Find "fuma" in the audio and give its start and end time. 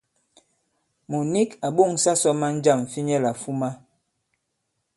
3.41-3.69